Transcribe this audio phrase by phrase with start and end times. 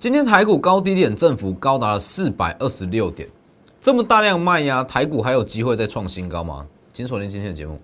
[0.00, 3.28] 今天台股高低点振幅高达了四百二十六点，
[3.82, 6.66] 这么大量卖压，台股还有机会再创新高吗？
[6.90, 7.78] 请锁定今天的节目。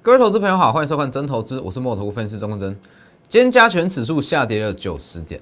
[0.00, 2.74] 各位投资朋友好，欢迎收看真投资，我是墨投分析师钟真。
[3.28, 5.38] 今天加权指数下跌了九十点。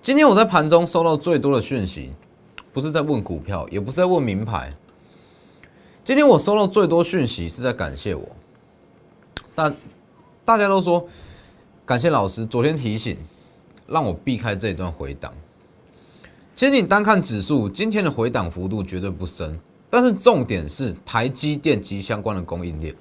[0.00, 2.12] 今天我在盘中收到最多的讯息，
[2.72, 4.72] 不是在问股票，也不是在问名牌。
[6.10, 8.28] 今天我收到最多讯息是在感谢我，
[9.54, 9.72] 但
[10.44, 11.06] 大家都说
[11.86, 13.16] 感谢老师昨天提醒，
[13.86, 15.32] 让我避开这一段回档。
[16.56, 19.56] 其实你单看指数，今天的回档幅度绝对不深，
[19.88, 22.92] 但是重点是台积电及相关的供应链。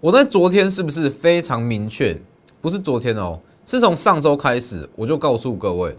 [0.00, 2.20] 我在昨天是不是非常明确？
[2.60, 5.96] 不是昨天哦，是从上周开始，我就告诉各位，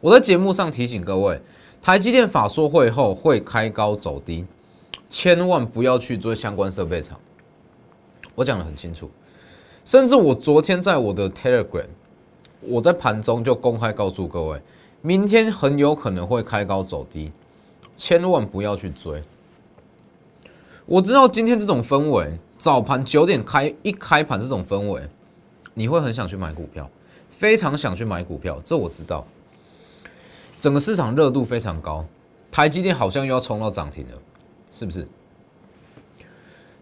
[0.00, 1.40] 我在节目上提醒各位，
[1.82, 4.44] 台积电法说会后会开高走低，
[5.14, 7.20] 千万不要去做相关设备厂。
[8.34, 9.08] 我讲的很清楚，
[9.84, 11.86] 甚至我昨天在我的 Telegram，
[12.60, 14.60] 我在盘中就公开告诉各位，
[15.02, 17.30] 明天很有可能会开高走低，
[17.96, 19.22] 千万不要去追。
[20.84, 22.36] 我知道今天这种氛围。
[22.58, 25.02] 早盘九点开一开盘这种氛围，
[25.74, 26.90] 你会很想去买股票，
[27.28, 29.24] 非常想去买股票，这我知道。
[30.58, 32.04] 整个市场热度非常高，
[32.50, 34.18] 台积电好像又要冲到涨停了，
[34.74, 35.06] 是不是？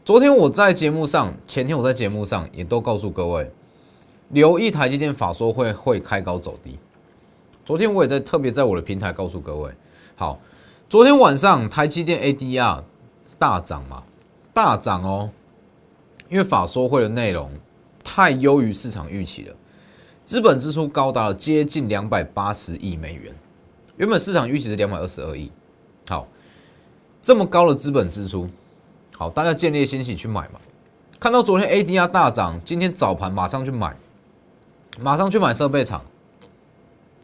[0.03, 3.51] 昨天我在节目上，前天我在节目上也都告诉各位，
[4.31, 6.79] 留意台积电法说会会开高走低。
[7.67, 9.71] 昨天我也在特别在我的平台告诉各位，
[10.17, 10.41] 好，
[10.89, 12.83] 昨天晚上台积电 ADR
[13.39, 14.05] 大涨嘛，
[14.55, 15.31] 大涨哦。
[16.31, 17.51] 因为法说会的内容
[18.03, 19.55] 太优于市场预期了，
[20.25, 23.35] 资本支出高达了接近两百八十亿美元，
[23.99, 25.53] 原本市场预期是两百二十二亿。
[26.09, 26.27] 好，
[27.23, 28.51] 这么高的资本支出，
[29.17, 30.61] 好，大家建立信心去买嘛。
[31.21, 33.97] 看到昨天 ADR 大涨，今天早盘马上去买，
[34.99, 36.05] 马上去买设备厂。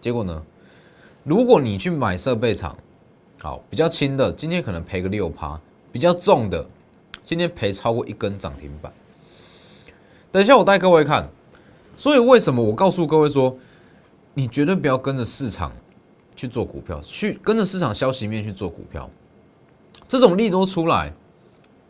[0.01, 0.41] 结果呢？
[1.25, 2.77] 如果你去买设备厂，
[3.41, 5.61] 好，比较轻的，今天可能赔个六趴；
[5.91, 6.65] 比较重的。
[7.25, 8.91] 今天赔超过一根涨停板，
[10.31, 11.29] 等一下我带各位看。
[11.97, 13.55] 所以为什么我告诉各位说，
[14.33, 15.73] 你绝对不要跟着市场
[16.37, 19.11] 去做股票，去跟着市场消息面去做股票。
[20.09, 21.13] 这种利多出来，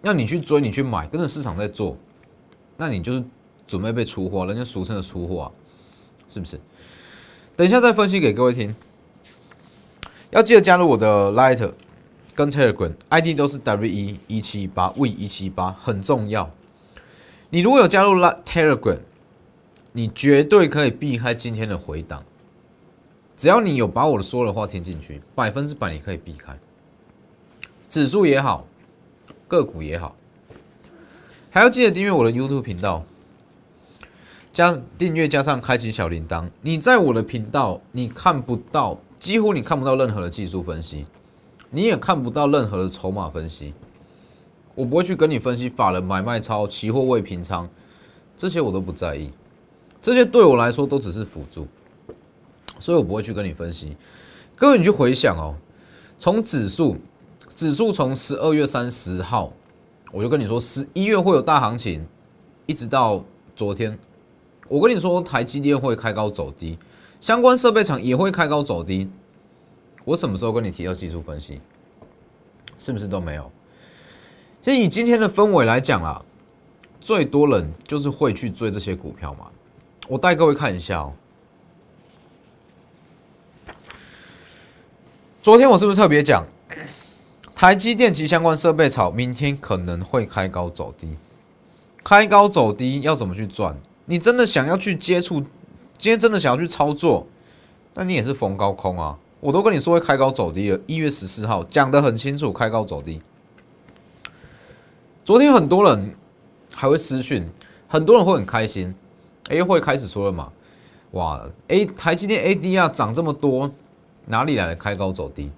[0.02, 1.96] 要你去追，你去买，跟着市场在做，
[2.76, 3.24] 那你就是
[3.66, 5.52] 准备被出货，人家俗称的出货，啊
[6.28, 6.60] 是不是？
[7.56, 8.74] 等一下再分析给各位听。
[10.30, 11.72] 要记得加入我的 Light。
[12.34, 16.48] 跟 Telegram ID 都是 W 一一七八 V 一七八，很重要。
[17.50, 18.98] 你如果有加入 Telegram，
[19.90, 22.22] 你绝对可以避开今天的回档。
[23.36, 26.56] 只要你有把我的说的话听进去，百分之百你可以避开。
[27.88, 28.66] 指数也好，
[29.47, 30.15] 个股也好，
[31.50, 33.03] 还要记得订阅我的 YouTube 频道，
[34.53, 36.50] 加订阅加上开启小铃铛。
[36.60, 41.06] 你在我的频道，你看不到，几乎你看不到任何的技术分析。
[41.71, 43.75] 你也看不到任何的筹码分析，
[44.75, 47.69] 我不会去跟你分析法人买卖超、期货未平仓，
[48.38, 49.31] 这些我都不在意，
[50.00, 51.66] 这些对我来说都只是辅助，
[52.78, 53.97] 所以我不会去跟你分析。
[54.56, 55.54] 各位，你去回想哦，
[56.19, 56.97] 从指数，
[57.58, 59.52] 指数从十二月三十号，
[60.12, 62.06] 我就跟你说十一月会有大行情，
[62.66, 63.24] 一直到
[63.56, 63.98] 昨天，
[64.69, 66.78] 我跟你说台积电会开高走低，
[67.20, 69.10] 相关设备厂也会开高走低。
[70.04, 71.60] 我什么时候跟你提到技术分析？
[72.78, 73.50] 是不是都没有？
[74.60, 76.24] 其实以今天的氛围来讲啊，
[77.00, 79.48] 最多人就是会去追这些股票嘛。
[80.06, 81.12] 我带各位看一下哦。
[85.42, 86.47] 昨天我是不是特别讲，
[87.58, 91.16] 台积电及相关设备炒，明天可能会开高走低。
[92.04, 93.76] 开高走低要怎么去赚？
[94.04, 95.41] 你真的想要去接触，
[95.97, 97.26] 今天真的想要去操作，
[97.94, 99.18] 那你也是逢高空啊。
[99.41, 103.20] 我都跟你说会开高走低了，一月十四号讲得很清楚，开高走低。
[105.24, 106.15] 昨天很多人
[106.72, 107.50] 还会私讯，
[107.88, 108.94] 很多人会很开心，
[109.48, 110.53] 哎，会开始说了嘛？
[111.10, 113.72] 哇，A 台积电 ADR 涨这么多，
[114.27, 115.50] 哪里来的开高走低？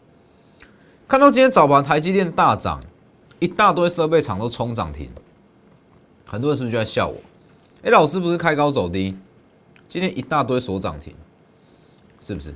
[1.11, 2.81] 看到今天早盘台积电大涨，
[3.41, 5.11] 一大堆设备厂都冲涨停，
[6.25, 7.17] 很多人是不是就在笑我？
[7.83, 9.17] 哎，老师不是开高走低，
[9.89, 11.13] 今天一大堆锁涨停，
[12.23, 12.55] 是不是？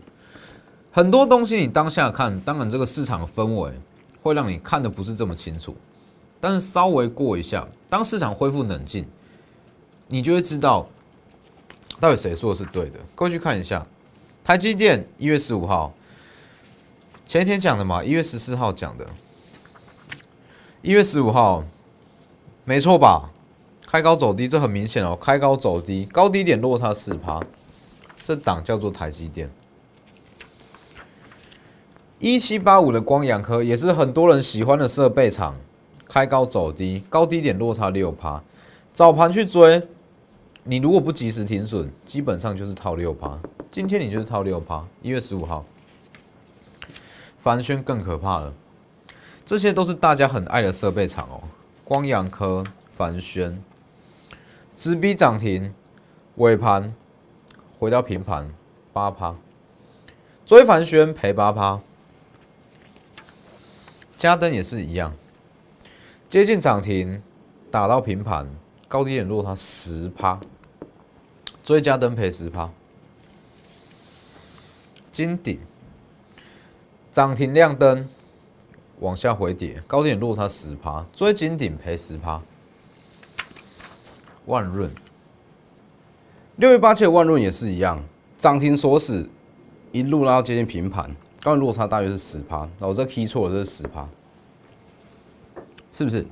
[0.92, 3.72] 很多东西你当下看，当然这个市场的氛围
[4.22, 5.74] 会让你看的不是这么清楚，
[6.40, 9.04] 但是稍微过一下，当市场恢复冷静，
[10.06, 10.88] 你就会知道
[11.98, 13.00] 到底谁说的是对的。
[13.16, 13.84] 过去看一下，
[14.44, 15.92] 台积电一月十五号
[17.26, 19.08] 前一天讲的嘛，一月十四号讲的，
[20.82, 21.64] 一月十五号，
[22.64, 23.30] 没错吧？
[23.86, 25.16] 开高走低，这很明显哦。
[25.16, 27.40] 开高走低，高低点落差四趴，
[28.22, 29.50] 这档叫做台积电。
[32.18, 35.56] 一七八五的光阳科也是很多人喜欢的设备厂，
[36.08, 38.42] 开高走低，高低点落差六趴，
[38.92, 39.82] 早盘去追，
[40.62, 43.38] 你如果不及时停损，基本上就是套六趴。
[43.70, 44.86] 今天你就是套六趴。
[45.02, 45.64] 一月十五号，
[47.44, 48.54] 凡轩更可怕了，
[49.44, 51.42] 这些都是大家很爱的设备厂哦，
[51.84, 52.64] 光阳科、
[52.96, 53.62] 凡轩。
[54.74, 55.74] 直逼涨停，
[56.36, 56.94] 尾盘
[57.78, 58.50] 回到平盘，
[58.94, 59.36] 八趴。
[60.46, 61.82] 追凡轩赔八趴，
[64.16, 65.14] 嘉登也是一样，
[66.30, 67.22] 接近涨停，
[67.70, 68.48] 打到平盘，
[68.88, 70.40] 高低点落差十趴，
[71.62, 72.70] 追嘉登赔十趴。
[75.12, 75.60] 金鼎
[77.14, 78.08] 涨停亮灯，
[78.98, 82.42] 往下回跌，高点落差十趴，追金顶赔十趴。
[84.46, 84.90] 万润，
[86.56, 88.02] 六月八七的万润也是一样，
[88.36, 89.28] 涨停锁死，
[89.92, 91.08] 一路拉到接近平盘，
[91.40, 94.08] 高点落差大约是十趴，那我这 key 错了，这是十趴，
[95.92, 96.26] 是不是？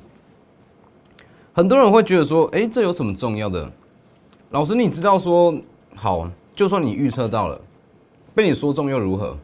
[1.52, 3.70] 很多人会觉得说，哎，这有什么重要的？
[4.50, 5.56] 老师，你知道说，
[5.94, 7.60] 好，就算你预测到了，
[8.34, 9.38] 被你说中又如何？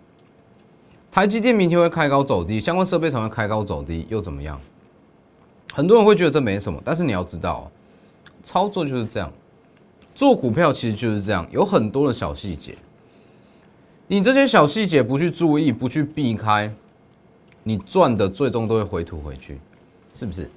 [1.19, 4.61] 台积电明天会开高走低，相关设备厂会开高走低，又怎么样？
[5.73, 7.69] 很多人会觉得这没什么，但是你要知道。
[8.41, 9.29] 操作就是这样，
[10.15, 12.79] 做股票其实就是这样，有很多的小细节。
[14.07, 16.73] 你这些小细节不去注意，不去避开，
[17.65, 19.59] 你赚的最终都会回吐回去，
[20.15, 20.49] 是不是？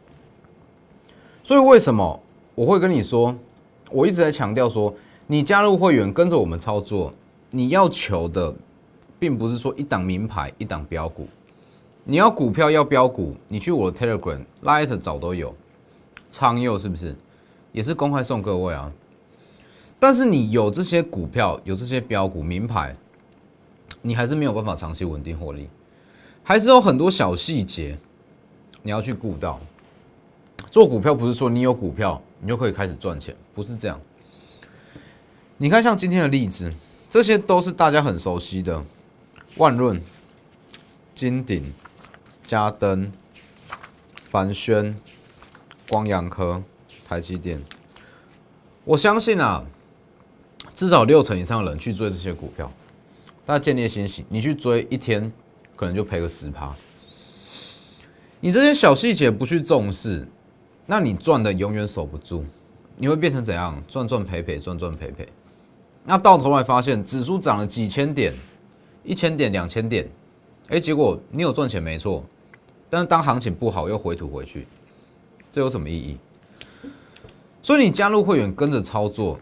[1.41, 2.19] 所以为什么
[2.53, 3.35] 我会跟你说，
[3.89, 4.93] 我一直在强调说，
[5.25, 7.11] 你加入会员跟着我们操作，
[7.49, 8.53] 你要求的
[9.21, 11.27] 并不是说一档名牌一档标股，
[12.03, 15.55] 你要股票要标股，你去我的 Telegram、Light 找都有，
[16.31, 17.15] 昌佑是不是？
[17.71, 18.91] 也是公开送各位啊，
[19.99, 22.95] 但是你有这些股票，有这些标股名牌，
[24.01, 25.69] 你还是没有办法长期稳定获利，
[26.41, 27.95] 还是有很多小细节
[28.81, 29.59] 你要去顾到。
[30.71, 34.01] 做股票不是说你有股票你就可以开始赚钱，不是这样。
[35.57, 36.73] 你看像今天的例子，
[37.07, 38.83] 这些都是大家很熟悉的，
[39.57, 40.01] 万润、
[41.13, 41.73] 金鼎、
[42.43, 43.11] 嘉登、
[44.23, 44.95] 凡轩、
[45.89, 46.63] 光阳科。
[47.07, 47.61] 台积电，
[48.85, 49.65] 我相信啊，
[50.73, 52.71] 至少六成以上的人去追这些股票，
[53.45, 54.25] 大家建立信心。
[54.29, 55.29] 你去追一天，
[55.75, 56.73] 可能就赔个十趴。
[58.39, 60.25] 你这些小细节不去重视，
[60.85, 62.45] 那你赚的永远守不住，
[62.95, 63.83] 你会变成怎样？
[63.89, 65.27] 赚赚赔赔，赚赚赔赔。
[66.05, 68.33] 那到头来发现，指数涨了几千点、
[69.03, 70.07] 一千点、两千点，
[70.69, 72.23] 哎，结果你有赚钱没错，
[72.89, 74.67] 但是当行情不好又回吐回去，
[75.49, 76.17] 这有什么意义？
[77.61, 79.39] 所以你加入会员跟着操作，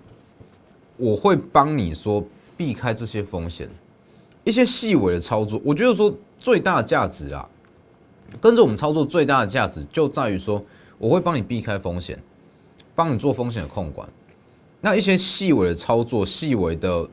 [0.97, 2.23] 我会帮你说
[2.57, 3.69] 避开这些风险，
[4.43, 7.47] 一些细微的操作，我觉得说最大的价值啊，
[8.41, 10.63] 跟着我们操作最大的价值就在于说，
[10.97, 12.21] 我会帮你避开风险，
[12.95, 14.07] 帮你做风险的控管，
[14.81, 17.09] 那一些细微的操作、细微的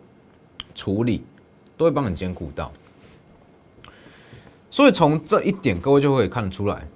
[0.75, 1.23] 处理，
[1.77, 2.73] 都会帮你兼顾到。
[4.71, 6.87] 所以从这一点，各位就会看得出来，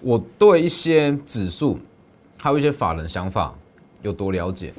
[0.00, 1.78] 我对一些指数。
[2.40, 3.54] 还有一些法人想法
[4.02, 4.74] 有多了解？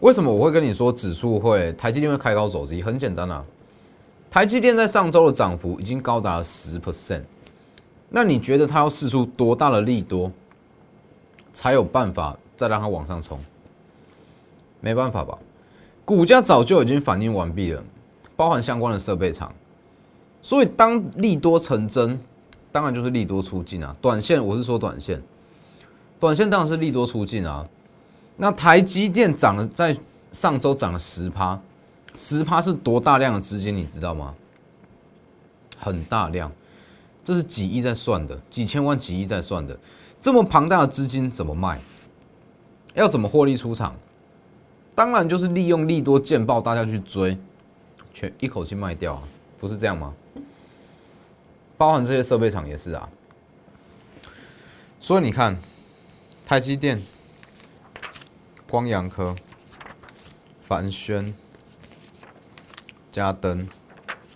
[0.00, 2.82] 为什么我会跟你说指数会台积电会开高走低？
[2.82, 3.42] 很简单啊，
[4.28, 7.22] 台积电在上周的涨幅已经高达十 percent，
[8.10, 10.30] 那你觉得它要试出多大的利多，
[11.54, 13.40] 才有办法再让它往上冲？
[14.82, 15.38] 没办法吧？
[16.06, 17.82] 股价早就已经反应完毕了，
[18.36, 19.52] 包含相关的设备厂，
[20.40, 22.18] 所以当利多成真，
[22.70, 23.94] 当然就是利多出尽啊。
[24.00, 25.20] 短线我是说短线。
[26.20, 27.68] 短线当然是利多出尽啊，
[28.36, 29.98] 那台积电涨了，在
[30.30, 31.60] 上周涨了十趴，
[32.14, 34.34] 十趴是多大量的资金，你知道吗？
[35.76, 36.50] 很大量，
[37.24, 39.76] 这是几亿在算的，几千万、几亿在算的，
[40.20, 41.82] 这么庞大的资金怎么卖？
[42.94, 43.96] 要怎么获利出场？
[44.96, 47.38] 当然就是利用利多见报，大家去追，
[48.12, 49.22] 全一口气卖掉啊，
[49.60, 50.12] 不是这样吗？
[51.76, 53.08] 包含这些设备厂也是啊，
[54.98, 55.56] 所以你看。
[56.48, 57.02] 台积电、
[58.70, 59.34] 光阳科、
[60.60, 61.34] 凡轩、
[63.10, 63.66] 嘉登、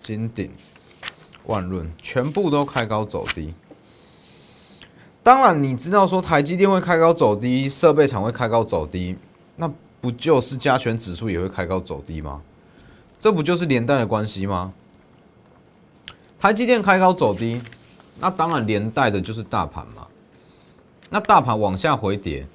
[0.03, 0.51] 金鼎、
[1.47, 3.55] 万润，全部都开高走低。
[5.23, 9.17] 当然，你知道说台积电会开高走低，设备厂会开高走低，
[9.55, 12.43] 那不就是加权指数也会开高走低吗？
[13.19, 14.73] 这不就是连带的关系吗？
[16.39, 17.61] 台积电开高走低，
[18.19, 20.07] 那当然连带的就是大盘嘛。
[21.11, 22.47] 那大盘往下回跌，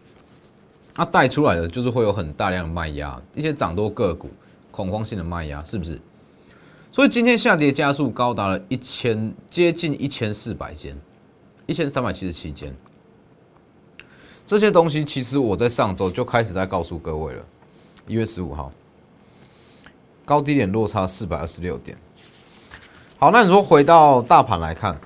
[0.95, 4.29] 那带出来的就是会有很大量的卖压，一些涨多个股
[4.71, 6.01] 恐慌性的卖压，是不是？
[6.91, 10.97] 所以今天下跌加速高达了一千，接近一千四百间，
[11.67, 12.73] 一千三百七十七间。
[14.45, 17.43] 这些东西其实我在上周就开始在告诉各位了。
[18.05, 18.71] 一月十五号，
[20.23, 21.97] 高低点落差四百二十六点。
[23.17, 25.01] 好，那你说回到大盘来看，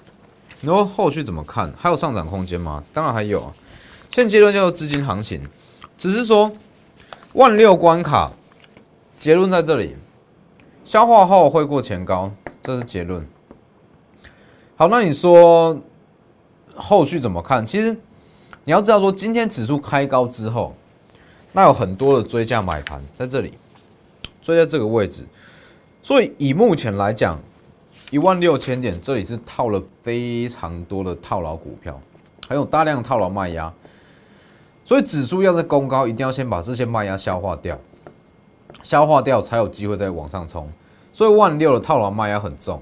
[0.59, 1.71] 你说后续怎么看？
[1.77, 2.83] 还有上涨空间吗？
[2.91, 3.53] 当然还有啊。
[4.11, 5.47] 现阶段叫做资金行情，
[5.97, 6.51] 只是说
[7.31, 8.33] 万六关卡
[9.17, 9.95] 结论在这里，
[10.83, 13.25] 消化后会过前高，这是结论。
[14.75, 15.79] 好，那你说
[16.75, 17.65] 后续怎么看？
[17.65, 17.95] 其实。
[18.69, 20.75] 你要知道，说今天指数开高之后，
[21.53, 23.57] 那有很多的追价买盘在这里，
[24.43, 25.25] 追在这个位置，
[26.03, 27.39] 所以以目前来讲，
[28.11, 31.99] 一万六千点这里是套了非常多的套牢股票，
[32.47, 33.73] 还有大量套牢卖压，
[34.85, 37.75] 所以指数要在攻高，一定要先把这些卖压消化掉，
[38.83, 40.69] 消化掉才有机会再往上冲。
[41.11, 42.79] 所以万六的套牢卖压很重，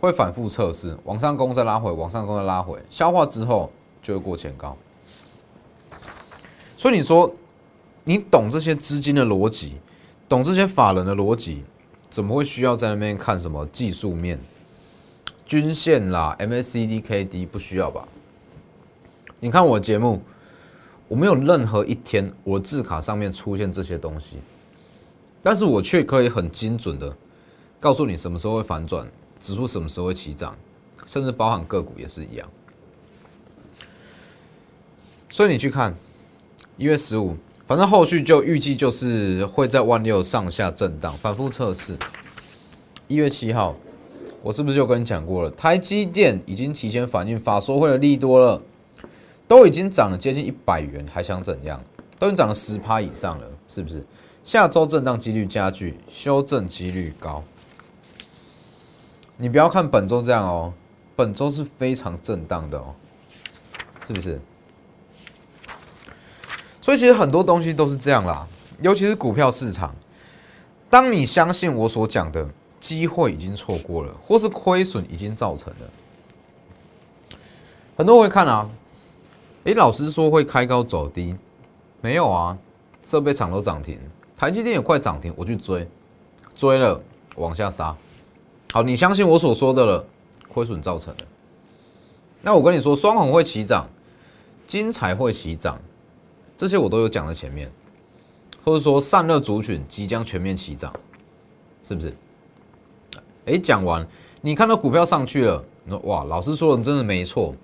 [0.00, 4.76] 会反复测试，往上攻再拉回，往上攻再拉回，消化之后就会过前高。
[6.80, 7.34] 所以你说，
[8.04, 9.74] 你懂这些资金的逻辑，
[10.26, 11.62] 懂这些法人的逻辑，
[12.08, 14.40] 怎么会需要在那边看什么技术面、
[15.44, 18.08] 均线啦、MACD、KD 不需要吧？
[19.40, 20.22] 你看我节目，
[21.06, 24.38] 我没有任何一天我字卡上面出现这些东西，
[25.42, 27.14] 但是我却可以很精准的
[27.78, 29.06] 告诉你什么时候会反转，
[29.38, 30.56] 指数什么时候会起涨，
[31.04, 32.48] 甚至包含个股也是一样。
[35.28, 35.94] 所以你去看。
[36.80, 41.94] 一月十五，反正后续就预计就是会在万六上下震荡，反复测试。
[43.06, 43.76] 一月七号，
[44.42, 45.50] 我是不是就跟你讲过了？
[45.50, 48.62] 台积电已经提前反映法说会的利多了，
[49.46, 51.84] 都已经涨了接近一百元，还想怎样？
[52.18, 54.02] 都已经涨了十趴以上了，是不是？
[54.42, 57.44] 下周震荡几率加剧，修正几率高。
[59.36, 60.72] 你不要看本周这样哦，
[61.14, 62.94] 本周是非常震荡的哦，
[64.02, 64.40] 是不是？
[66.80, 68.46] 所以其实很多东西都是这样啦，
[68.80, 69.94] 尤其是股票市场。
[70.88, 72.48] 当你相信我所讲的
[72.80, 77.36] 机会已经错过了，或是亏损已经造成了，
[77.96, 78.68] 很多人会看啊。
[79.64, 81.36] 诶，老师说会开高走低，
[82.00, 82.56] 没有啊？
[83.04, 83.98] 设备厂都涨停，
[84.34, 85.86] 台积电也快涨停，我去追，
[86.56, 87.00] 追了
[87.36, 87.94] 往下杀。
[88.72, 90.06] 好，你相信我所说的了，
[90.48, 91.24] 亏损造成的。
[92.40, 93.86] 那我跟你说，双红会起涨，
[94.66, 95.78] 金彩会起涨。
[96.60, 97.72] 这些我都有讲在前面，
[98.62, 100.92] 或者说散热族群即将全面起涨，
[101.82, 102.14] 是不是？
[103.46, 104.06] 哎，讲完，
[104.42, 107.54] 你看到股票上去了，你说哇，老师说的真的没错，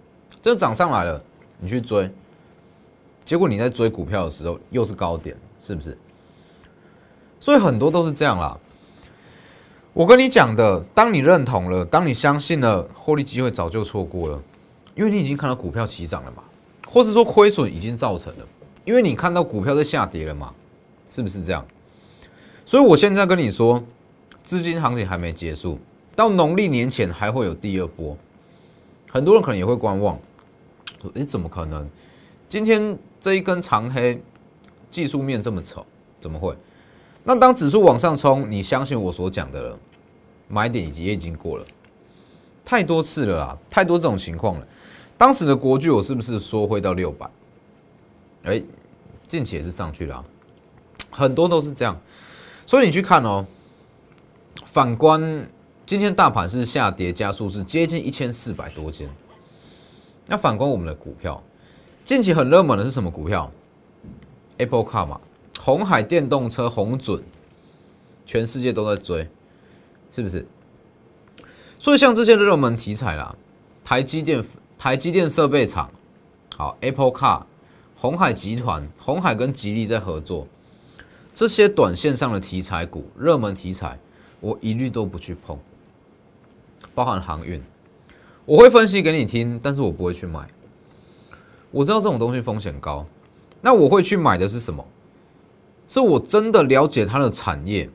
[0.40, 1.22] 真的涨上来了，
[1.58, 2.10] 你去追，
[3.22, 5.98] 结果你在追股票的时候又是高点，是不是？
[7.38, 8.58] 所以很多都是这样啦。
[9.92, 14.42] 我跟你讲的，当你认同了，当你相信了，获利机会早就错过了，
[14.94, 16.42] 因为你已经看到股票起涨了嘛，
[16.88, 18.46] 或是说亏损已经造成了。
[18.86, 20.54] 因为你看到股票在下跌了嘛，
[21.10, 21.66] 是不是这样？
[22.64, 23.84] 所以我现在跟你说，
[24.44, 25.78] 资金行情还没结束，
[26.14, 28.16] 到农历年前还会有第二波。
[29.10, 30.18] 很多人可能也会观望，
[31.02, 31.88] 说：“你怎么可能？
[32.48, 34.22] 今天这一根长黑，
[34.88, 35.84] 技术面这么丑，
[36.20, 36.56] 怎么会？”
[37.24, 39.78] 那当指数往上冲，你相信我所讲的了，
[40.46, 41.66] 买点也已经过了，
[42.64, 44.68] 太多次了啊，太多这种情况了。
[45.18, 47.28] 当时的国巨，我是不是说会到六百？
[48.44, 48.62] 哎，
[49.26, 50.24] 近期也是上去了，
[51.10, 52.00] 很多都是这样，
[52.64, 53.46] 所以你去看哦。
[54.64, 55.48] 反观
[55.86, 59.08] 今天大盘是下跌加速，是接近一千四百多间。
[60.26, 61.42] 那反观我们的股票，
[62.04, 63.50] 近期很热门的是什么股票
[64.58, 65.20] ？Apple Car 嘛，
[65.58, 67.22] 红海电动车红准，
[68.26, 69.28] 全世界都在追，
[70.12, 70.46] 是不是？
[71.78, 73.34] 所以像这些热门题材啦，
[73.82, 74.44] 台积电、
[74.76, 75.90] 台积电设备厂，
[76.56, 77.42] 好，Apple Car。
[77.98, 80.46] 红海集团、红海跟吉利在合作，
[81.32, 83.98] 这些短线上的题材股、热门题材，
[84.38, 85.58] 我一律都不去碰。
[86.94, 87.62] 包含航运，
[88.44, 90.46] 我会分析给你听，但是我不会去买。
[91.70, 93.06] 我知道这种东西风险高，
[93.62, 94.84] 那我会去买的是什么？
[95.88, 97.88] 是我真的了解它的产业，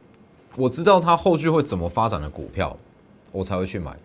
[0.56, 2.76] 我知道它后续会怎么发展的股票，
[3.32, 3.96] 我才会去买。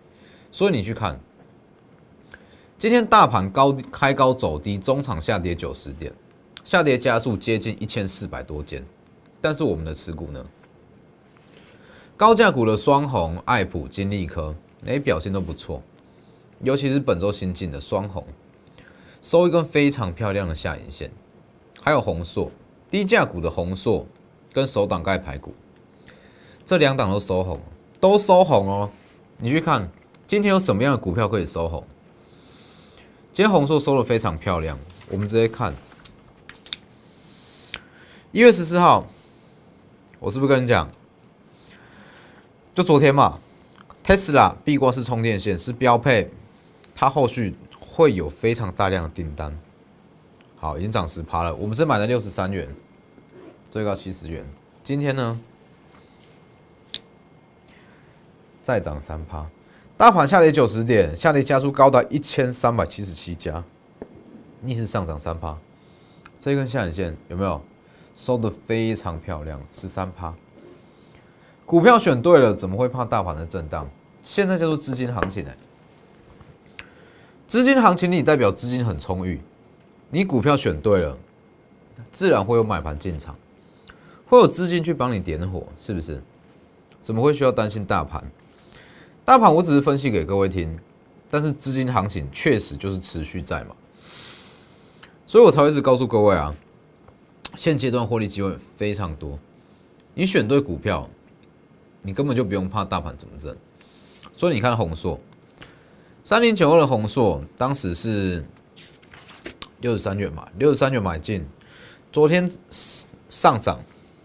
[0.51, 1.19] 所以你去看。
[2.79, 6.13] 今天大盘高开高走低，中场下跌九十点，
[6.63, 8.85] 下跌加速接近一千四百多件。
[9.41, 10.45] 但是我们的持股呢？
[12.15, 14.53] 高价股的双红、爱普、金利科，
[14.85, 15.81] 哎，表现都不错。
[16.61, 18.23] 尤其是本周新进的双红，
[19.23, 21.09] 收一根非常漂亮的下影线，
[21.81, 22.51] 还有红硕
[22.91, 24.05] 低价股的红硕
[24.53, 25.51] 跟首档盖排骨，
[26.63, 27.59] 这两档都收红，
[27.99, 28.91] 都收红哦。
[29.39, 29.89] 你去看
[30.27, 31.83] 今天有什么样的股票可以收红？
[33.37, 34.79] 今天红硕收的非常漂亮，
[35.09, 35.71] 我们直接看
[38.31, 39.05] 一月十四号，
[40.19, 40.89] 我是不是跟你讲？
[42.73, 43.39] 就昨天嘛
[44.03, 46.31] ，Tesla 壁挂式充电线是标配，
[46.95, 49.55] 它后续会有非常大量的订单。
[50.55, 51.53] 好，已经涨十趴了。
[51.53, 52.75] 我们是买了六十三元，
[53.69, 54.49] 最高七十元。
[54.83, 55.39] 今天呢，
[58.63, 59.47] 再涨三趴，
[59.97, 63.63] 大盘下跌九十点，下跌加速高达一千三百七十七家，
[64.61, 65.57] 逆势上涨三趴。
[66.39, 67.59] 这根下影线有没有
[68.13, 69.59] 收的非常漂亮？
[69.71, 70.35] 十三趴。
[71.65, 73.89] 股票选对了，怎么会怕大盘的震荡？
[74.21, 75.51] 现在叫做资金行情呢。
[77.47, 79.41] 资金行情里代表资金很充裕，
[80.11, 81.17] 你股票选对了，
[82.11, 83.35] 自然会有买盘进场，
[84.27, 86.21] 会有资金去帮你点火，是不是？
[87.01, 88.21] 怎么会需要担心大盘？
[89.27, 90.79] 大盘我只是分析给各位听，
[91.29, 93.75] 但是资金行情确实就是持续在嘛，
[95.25, 96.55] 所以我才会一直告诉各位啊，
[97.57, 99.37] 现阶段获利机会非常多，
[100.13, 101.09] 你选对股票。
[102.03, 103.57] 你根本就不用怕大盘怎么震，
[104.31, 105.19] 所以你看红硕，
[106.23, 108.45] 三零九二的红硕，当时是
[109.81, 111.45] 六十三元买，六十三元买进，
[112.13, 112.49] 昨天
[113.27, 113.81] 上涨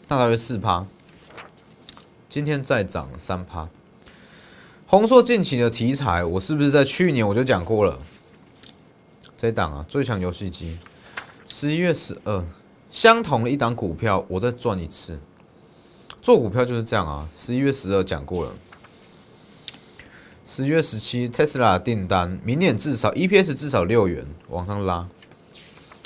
[0.06, 0.86] 大约四趴，
[2.28, 3.68] 今天再涨三趴。
[4.92, 7.98] 红硕近期的题材，我是不是在去年我就讲过了？
[9.38, 10.76] 这档啊，最强游戏机，
[11.48, 12.44] 十一月十二，
[12.90, 15.18] 相同的一档股票，我再赚一次。
[16.20, 17.26] 做股票就是这样啊！
[17.32, 18.52] 十一月十二讲过了，
[20.44, 25.08] 十月十七，Tesla 订单，明年至少 EPS 至少六元往上拉。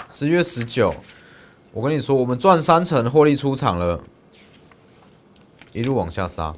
[0.09, 0.95] 十月十九，
[1.73, 4.01] 我跟你说，我们赚三成获利出场了，
[5.73, 6.55] 一路往下杀。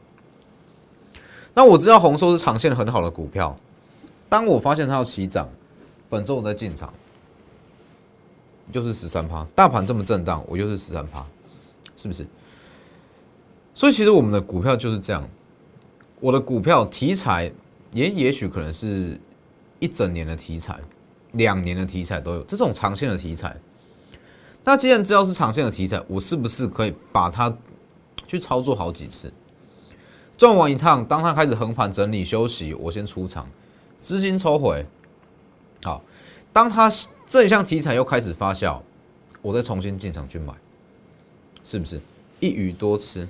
[1.59, 3.57] 那我知道红收是长线很好的股票，
[4.29, 5.49] 当我发现它要起涨，
[6.09, 6.95] 本周我再进场，
[8.71, 9.45] 就是十三趴。
[9.57, 11.27] 大盘这么震荡，我就是十三趴，
[11.97, 12.25] 是不是？
[13.75, 15.29] 所以其实我们的股票就是这样，
[16.21, 17.53] 我的股票题材
[17.91, 19.19] 也也许可能是
[19.81, 20.79] 一整年的题材，
[21.33, 23.57] 两年的题材都有这种长线的题材。
[24.63, 27.53] 那既然知道是长线的题材，我是不是可以把它
[28.29, 29.33] 去操作好几次？
[30.39, 33.49] 转完一趟，当它开始横盘整理休息，我先出场，
[33.99, 34.87] 资金抽回。
[35.83, 36.05] 好，
[36.53, 36.89] 当它
[37.27, 38.81] 这一项题材又开始发酵，
[39.43, 40.55] 我再重新进场去买，
[41.65, 42.01] 是不是
[42.39, 43.29] 一鱼多吃？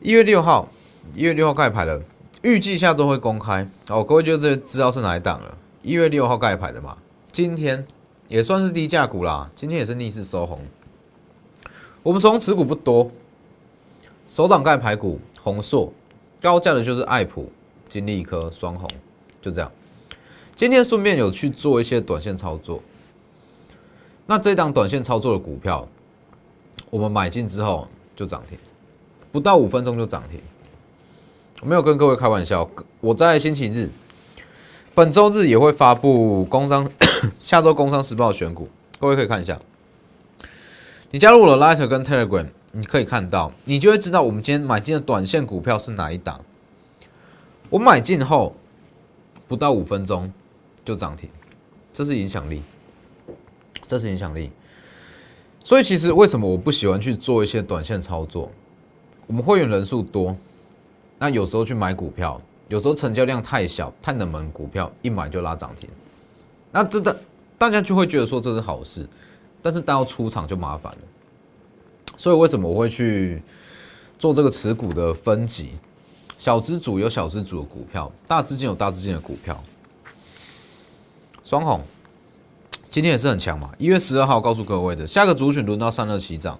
[0.00, 0.68] 一月六号，
[1.14, 2.02] 一月六号盖牌了，
[2.42, 3.70] 预计下周会公开。
[3.88, 5.56] 哦，各位就这知道是哪一档了？
[5.82, 6.98] 一月六号盖牌的嘛，
[7.30, 7.86] 今天
[8.26, 10.66] 也算是低价股啦，今天也是逆势收红。
[12.02, 13.10] 我们从持股不多，
[14.34, 15.92] 首档盖牌股红硕，
[16.42, 17.52] 高价的就是爱普、
[17.86, 18.90] 金利科、双红，
[19.40, 19.70] 就这样。
[20.56, 22.82] 今天顺便有去做一些短线操作。
[24.26, 25.86] 那这档短线操作的股票，
[26.90, 28.58] 我们买进之后就涨停。
[29.30, 30.40] 不到五分钟就涨停，
[31.60, 32.68] 我没有跟各位开玩笑。
[33.00, 33.88] 我在星期日、
[34.96, 36.90] 本周日也会发布工商
[37.38, 38.68] 下周工商时报选股，
[38.98, 39.60] 各位可以看一下。
[41.12, 46.44] 你加入我的 Lighter 跟 Telegram，你可以看到，你就会知道我们今天买进的短线股票是哪一档。
[47.70, 48.54] 我买进后
[49.46, 50.32] 不到五分钟
[50.84, 51.30] 就涨停，
[51.92, 52.62] 这是影响力，
[53.86, 54.50] 这是影响力。
[55.62, 58.50] 所以其实为什么我不喜欢去做一些短线操作？
[59.28, 60.36] 我们会员人数多，
[61.18, 65.88] 那有时候去买股票，有时候成交量太小、太冷门股票，一买就拉涨停，
[66.72, 67.16] 那真的
[67.56, 69.08] 大家就会觉得说这是好事，
[69.62, 70.98] 但是到出场就麻烦了。
[72.16, 73.42] 所以为什么我会去
[74.18, 75.74] 做这个持股的分级？
[76.36, 79.62] 小资主有小资主的股票，大资金有大资金的股票。
[81.42, 81.82] 双红
[82.90, 86.58] 今天也是很强嘛，一月十二号告诉各位的，下个主选轮到三二七涨。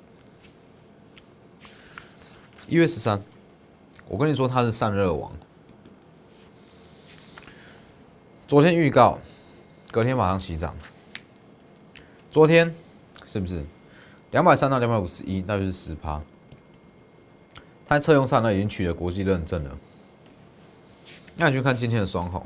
[2.67, 3.23] 一月十三，
[4.09, 5.31] 我跟你说他是散热王。
[8.49, 9.19] 昨天预告，
[9.91, 10.75] 隔天马上起涨。
[12.31, 12.75] 昨天
[13.27, 13.67] 是不是
[14.35, 16.21] 两百三到两百五十一，大约是十趴？
[17.87, 19.79] 它测用上呢已经取得国际认证了。
[21.37, 22.45] 那你去看今天的双红，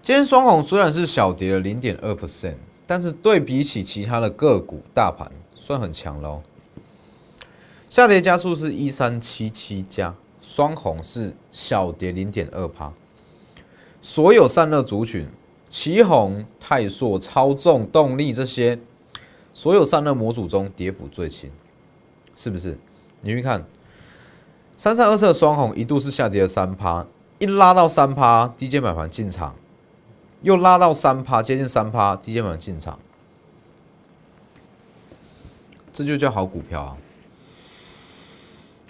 [0.00, 2.54] 今天双红虽然是小跌了零点二 percent，
[2.86, 6.40] 但是对比起其他的个股大盘，算很强喽。
[7.90, 12.90] 下跌加速是一三七七加，双红是小跌零点二趴，
[14.00, 15.28] 所有散热族群，
[15.68, 18.78] 旗宏、泰硕、超重、动力这些，
[19.54, 21.50] 所有散热模组中跌幅最轻，
[22.36, 22.76] 是不是？
[23.22, 23.64] 你去看
[24.76, 27.06] 三三二四的双红一度是下跌了三趴，
[27.38, 29.54] 一拉到三趴，低阶买盘进场，
[30.42, 32.98] 又拉到三趴，接近三趴，低阶买盘进场，
[35.92, 36.96] 这就叫好股票啊！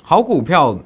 [0.02, 0.78] 好股票，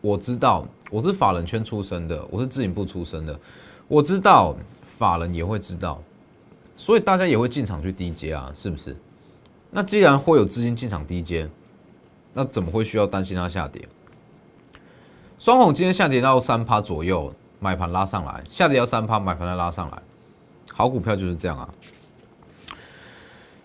[0.00, 3.38] 我知道，我是法人圈出身的，我是自营部出身的，
[3.86, 6.02] 我知道法人也会知道，
[6.76, 8.96] 所以大家也会进场去低阶啊，是不是？
[9.70, 11.50] 那既然会有资金进场低阶，
[12.32, 13.88] 那怎么会需要担心它下跌？
[15.38, 20.02] 双红今天下跌到三趴左右，买盘拉上来，下跌到三趴，买盘再拉上来，
[20.72, 21.68] 好股票就是这样啊。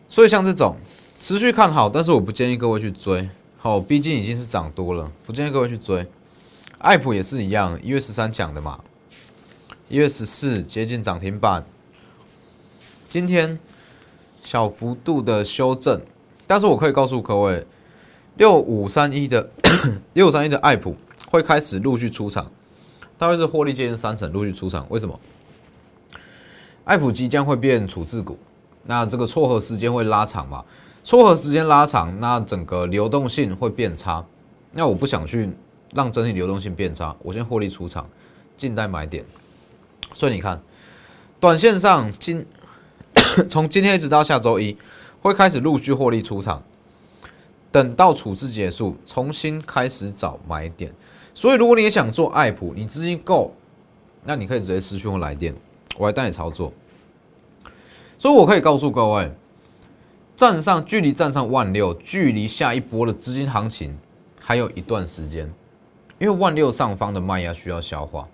[0.07, 0.77] 所以像这种
[1.19, 3.29] 持续看好，但是我不建议各位去追。
[3.57, 6.07] 好，毕竟已经是涨多了，不建议各位去追。
[6.79, 8.83] 艾普也是一样，一月十三讲的嘛，
[9.89, 11.65] 一月十四接近涨停板，
[13.09, 13.57] 今天
[14.39, 15.99] 小幅度的修正，
[16.45, 17.65] 但是我可以告诉各位，
[18.37, 19.49] 六五三一的
[20.13, 20.95] 六五三一的爱普
[21.31, 22.51] 会开始陆续出场，
[23.17, 24.85] 大概是获利接近三成陆续出场。
[24.89, 25.19] 为什么？
[26.83, 28.37] 爱普即将会变处置股，
[28.85, 30.63] 那这个撮合时间会拉长嘛？
[31.03, 34.23] 撮合时间拉长，那整个流动性会变差。
[34.73, 35.51] 那我不想去
[35.95, 38.07] 让整体流动性变差，我先获利出场，
[38.55, 39.25] 静待买点。
[40.13, 40.61] 所以你看，
[41.39, 42.45] 短线上今
[43.49, 44.77] 从今天一直到下周一，
[45.21, 46.63] 会开始陆续获利出场。
[47.71, 50.93] 等到处置结束，重新开始找买点。
[51.33, 53.53] 所以如果你也想做爱普，你资金够，
[54.25, 55.55] 那你可以直接私讯我来电，
[55.97, 56.73] 我来带你操作。
[58.17, 59.31] 所以我可以告诉各位。
[60.35, 63.97] 站上距离站上万六，距离下一波的资金行情
[64.41, 65.53] 还有一段时间，
[66.17, 68.27] 因为万六上方的卖压需要消化。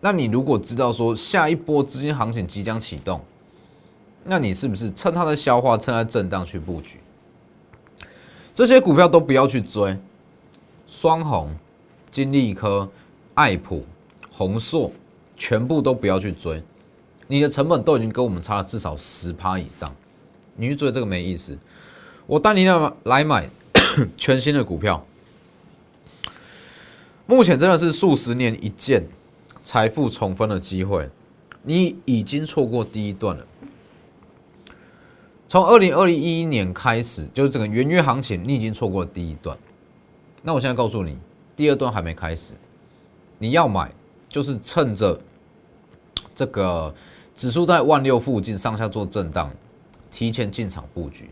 [0.00, 3.20] 那你如果知道说下一波资金行情即将启动，
[4.24, 7.00] 那你是不是趁它的消化，趁它震荡去布局？
[8.54, 9.98] 这些股票都不要去追，
[10.86, 11.56] 双红、
[12.10, 12.90] 金利科、
[13.34, 13.84] 爱普、
[14.30, 14.92] 宏硕，
[15.36, 16.62] 全部都不要去追，
[17.26, 19.94] 你的成本都已经跟我们差了至少十趴以上。
[20.54, 21.58] 你去追这个没意思，
[22.26, 23.48] 我带你来来买
[24.16, 25.04] 全新的股票。
[27.24, 29.08] 目前真的是数十年一见
[29.62, 31.08] 财富重分的机会，
[31.62, 33.46] 你已经错过第一段了。
[35.52, 39.54] 从二零二一年开始，就是整个元月行情，你已经错过了第一段。
[40.40, 41.18] 那我现在告诉你，
[41.54, 42.54] 第二段还没开始，
[43.36, 43.92] 你要买
[44.30, 45.20] 就是趁着
[46.34, 46.94] 这个
[47.34, 49.52] 指数在万六附近上下做震荡。
[50.10, 51.28] 提前进场布局，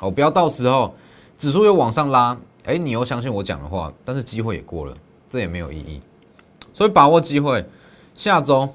[0.00, 0.92] 哦，不要到时候
[1.38, 4.96] 指数又往上拉，哎，你又相信我讲的话，但是机会也过了，
[5.28, 6.00] 这也没有意义。
[6.72, 7.64] 所以把握机会，
[8.12, 8.68] 下周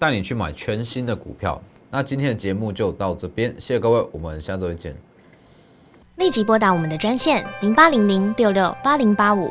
[0.00, 1.62] 带你去买全新的股票。
[1.90, 4.94] 那今天的节目就到这边，谢谢各位，我们下周见。
[6.16, 9.50] 立即拨打我们的专线零八零零六六八零八五。